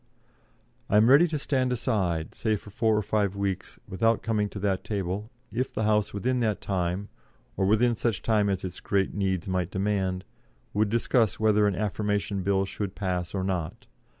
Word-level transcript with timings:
"I 0.89 0.97
am 0.97 1.11
ready 1.11 1.27
to 1.27 1.37
stand 1.37 1.71
aside, 1.71 2.33
say 2.33 2.55
for 2.55 2.71
four 2.71 2.97
or 2.97 3.03
five 3.03 3.35
weeks, 3.35 3.77
without 3.87 4.23
coming 4.23 4.49
to 4.49 4.57
that 4.57 4.83
table, 4.83 5.29
if 5.51 5.71
the 5.75 5.83
House 5.83 6.11
within 6.11 6.39
that 6.39 6.59
time, 6.59 7.09
or 7.55 7.67
within 7.67 7.95
such 7.95 8.23
time 8.23 8.49
as 8.49 8.63
its 8.65 8.79
great 8.79 9.13
needs 9.13 9.47
might 9.47 9.69
demand, 9.69 10.25
would 10.73 10.89
discuss 10.89 11.39
whether 11.39 11.67
an 11.67 11.75
Affirmation 11.75 12.41
Bill 12.41 12.65
should 12.65 12.95
pass 12.95 13.35
or 13.35 13.43
not. 13.43 13.85